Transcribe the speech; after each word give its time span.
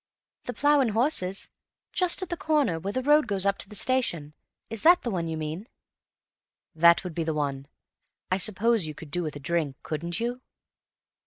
"The 0.45 0.53
'Plough 0.53 0.79
and 0.81 0.89
Horses'—just 0.93 2.23
at 2.23 2.29
the 2.29 2.35
corner 2.35 2.79
where 2.79 2.91
the 2.91 3.03
road 3.03 3.27
goes 3.27 3.45
up 3.45 3.59
to 3.59 3.69
the 3.69 3.75
station—is 3.75 4.81
that 4.81 5.03
the 5.03 5.11
one 5.11 5.27
you 5.27 5.37
mean?" 5.37 5.67
"That 6.73 7.03
would 7.03 7.13
be 7.13 7.23
the 7.23 7.35
one. 7.35 7.67
I 8.31 8.37
suppose 8.37 8.87
you 8.87 8.95
could 8.95 9.11
do 9.11 9.21
with 9.21 9.35
a 9.35 9.39
drink, 9.39 9.75
couldn't 9.83 10.19
you?" 10.19 10.41